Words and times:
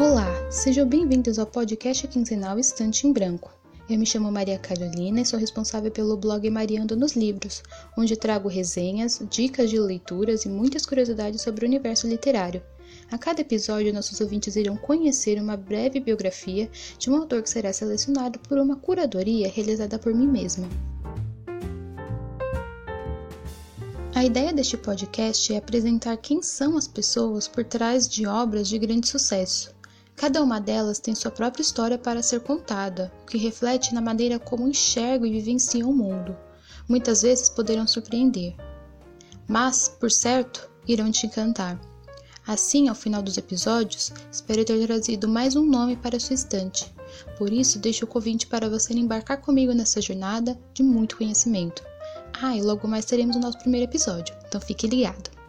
Olá, 0.00 0.50
sejam 0.50 0.88
bem-vindos 0.88 1.38
ao 1.38 1.44
podcast 1.44 2.08
quinzenal 2.08 2.58
Estante 2.58 3.06
em 3.06 3.12
Branco. 3.12 3.52
Eu 3.86 3.98
me 3.98 4.06
chamo 4.06 4.32
Maria 4.32 4.58
Carolina 4.58 5.20
e 5.20 5.26
sou 5.26 5.38
responsável 5.38 5.90
pelo 5.90 6.16
blog 6.16 6.48
Mariando 6.48 6.96
nos 6.96 7.12
Livros, 7.12 7.62
onde 7.98 8.16
trago 8.16 8.48
resenhas, 8.48 9.20
dicas 9.28 9.68
de 9.68 9.78
leituras 9.78 10.46
e 10.46 10.48
muitas 10.48 10.86
curiosidades 10.86 11.42
sobre 11.42 11.66
o 11.66 11.68
universo 11.68 12.08
literário. 12.08 12.62
A 13.10 13.18
cada 13.18 13.42
episódio, 13.42 13.92
nossos 13.92 14.18
ouvintes 14.22 14.56
irão 14.56 14.74
conhecer 14.74 15.38
uma 15.38 15.54
breve 15.54 16.00
biografia 16.00 16.70
de 16.98 17.10
um 17.10 17.16
autor 17.16 17.42
que 17.42 17.50
será 17.50 17.70
selecionado 17.70 18.38
por 18.38 18.56
uma 18.56 18.76
curadoria 18.76 19.50
realizada 19.50 19.98
por 19.98 20.14
mim 20.14 20.26
mesma. 20.26 20.66
A 24.14 24.24
ideia 24.24 24.50
deste 24.50 24.78
podcast 24.78 25.52
é 25.52 25.58
apresentar 25.58 26.16
quem 26.16 26.40
são 26.40 26.78
as 26.78 26.88
pessoas 26.88 27.46
por 27.46 27.64
trás 27.64 28.08
de 28.08 28.26
obras 28.26 28.66
de 28.66 28.78
grande 28.78 29.06
sucesso. 29.06 29.78
Cada 30.20 30.42
uma 30.42 30.60
delas 30.60 30.98
tem 30.98 31.14
sua 31.14 31.30
própria 31.30 31.62
história 31.62 31.96
para 31.96 32.22
ser 32.22 32.40
contada, 32.40 33.10
o 33.22 33.26
que 33.26 33.38
reflete 33.38 33.94
na 33.94 34.02
maneira 34.02 34.38
como 34.38 34.68
enxergam 34.68 35.26
e 35.26 35.32
vivenciam 35.32 35.88
o 35.88 35.96
mundo. 35.96 36.36
Muitas 36.86 37.22
vezes 37.22 37.48
poderão 37.48 37.86
surpreender, 37.86 38.54
mas, 39.48 39.88
por 39.88 40.10
certo, 40.10 40.70
irão 40.86 41.10
te 41.10 41.24
encantar. 41.24 41.80
Assim, 42.46 42.86
ao 42.86 42.94
final 42.94 43.22
dos 43.22 43.38
episódios, 43.38 44.12
espero 44.30 44.62
ter 44.62 44.86
trazido 44.86 45.26
mais 45.26 45.56
um 45.56 45.64
nome 45.64 45.96
para 45.96 46.20
sua 46.20 46.34
estante. 46.34 46.94
Por 47.38 47.50
isso, 47.50 47.78
deixo 47.78 48.04
o 48.04 48.08
convite 48.08 48.46
para 48.46 48.68
você 48.68 48.92
embarcar 48.92 49.40
comigo 49.40 49.72
nessa 49.72 50.02
jornada 50.02 50.54
de 50.74 50.82
muito 50.82 51.16
conhecimento. 51.16 51.82
Ah, 52.42 52.54
e 52.54 52.60
logo 52.60 52.86
mais 52.86 53.06
teremos 53.06 53.36
o 53.36 53.40
nosso 53.40 53.56
primeiro 53.56 53.90
episódio, 53.90 54.36
então 54.46 54.60
fique 54.60 54.86
ligado! 54.86 55.39